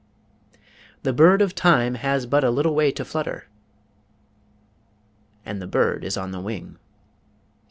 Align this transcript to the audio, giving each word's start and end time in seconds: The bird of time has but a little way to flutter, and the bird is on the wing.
The 1.03 1.13
bird 1.13 1.43
of 1.43 1.53
time 1.53 1.93
has 1.93 2.25
but 2.25 2.43
a 2.43 2.49
little 2.49 2.73
way 2.73 2.89
to 2.91 3.05
flutter, 3.05 3.45
and 5.45 5.61
the 5.61 5.67
bird 5.67 6.03
is 6.03 6.17
on 6.17 6.31
the 6.31 6.41
wing. 6.41 6.79